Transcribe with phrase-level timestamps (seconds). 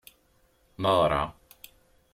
[0.81, 1.23] Neɣṛa.